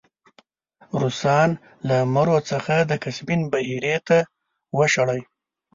روسان 1.01 1.49
له 1.87 1.97
مرو 2.13 2.37
څخه 2.49 2.75
د 2.89 2.91
کسپین 3.03 3.41
بحیرې 3.51 3.95
ته 4.07 4.17
وشړی. 4.77 5.21